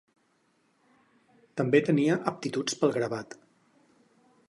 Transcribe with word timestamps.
També 1.61 1.83
tenia 1.91 2.17
aptituds 2.35 2.81
pel 2.83 2.97
gravat. 2.99 3.41